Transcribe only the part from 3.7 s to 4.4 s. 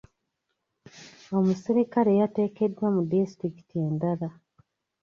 endala.